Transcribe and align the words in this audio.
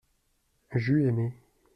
J’eus 0.73 1.05
aimé. 1.07 1.37